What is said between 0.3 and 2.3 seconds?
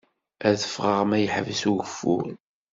Ad ffɣeɣ ma yeḥbes ugeffur.